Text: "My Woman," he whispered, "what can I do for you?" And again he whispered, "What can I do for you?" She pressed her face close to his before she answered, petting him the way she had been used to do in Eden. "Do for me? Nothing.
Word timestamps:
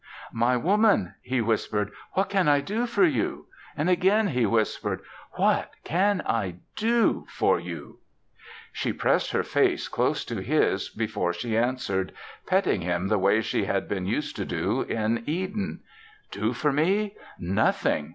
"My 0.33 0.57
Woman," 0.57 1.13
he 1.21 1.41
whispered, 1.41 1.91
"what 2.13 2.27
can 2.29 2.47
I 2.47 2.59
do 2.59 2.87
for 2.87 3.03
you?" 3.03 3.45
And 3.77 3.87
again 3.87 4.29
he 4.29 4.47
whispered, 4.47 5.01
"What 5.33 5.69
can 5.83 6.23
I 6.25 6.55
do 6.75 7.27
for 7.29 7.59
you?" 7.59 7.99
She 8.73 8.93
pressed 8.93 9.29
her 9.29 9.43
face 9.43 9.87
close 9.87 10.25
to 10.25 10.39
his 10.41 10.89
before 10.89 11.33
she 11.33 11.55
answered, 11.55 12.13
petting 12.47 12.81
him 12.81 13.09
the 13.09 13.19
way 13.19 13.41
she 13.41 13.65
had 13.65 13.87
been 13.87 14.07
used 14.07 14.35
to 14.37 14.43
do 14.45 14.81
in 14.81 15.21
Eden. 15.27 15.81
"Do 16.31 16.51
for 16.53 16.71
me? 16.73 17.15
Nothing. 17.37 18.09